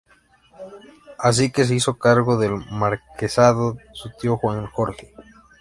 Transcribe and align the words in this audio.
Así 1.19 1.51
que 1.51 1.63
se 1.65 1.75
hizo 1.75 1.99
cargo 1.99 2.39
del 2.39 2.53
marquesado 2.71 3.77
su 3.93 4.09
tío 4.19 4.35
Juan 4.35 4.65
Jorge. 4.65 5.13